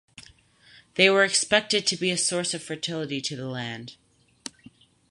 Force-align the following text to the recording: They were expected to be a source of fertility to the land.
They 0.95 1.11
were 1.11 1.23
expected 1.23 1.85
to 1.85 1.95
be 1.95 2.09
a 2.09 2.17
source 2.17 2.55
of 2.55 2.63
fertility 2.63 3.21
to 3.21 3.35
the 3.35 3.45
land. 3.47 3.97